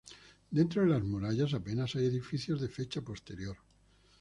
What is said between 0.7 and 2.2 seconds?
de las murallas apenas hay